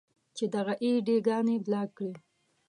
چې 0.35 0.45
دغه 0.55 0.73
اې 0.83 0.91
ډي 1.05 1.17
ګانې 1.27 1.55
بلاک 1.65 1.89
کړئ. 1.97 2.13